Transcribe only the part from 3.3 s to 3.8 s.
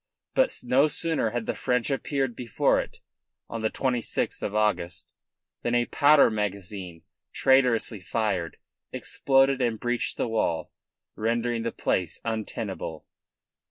on the